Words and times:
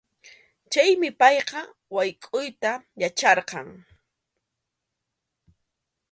Chaymi 0.71 1.09
payqa 1.19 1.61
waykʼuyta 1.95 2.71
yacharqan. 3.01 3.67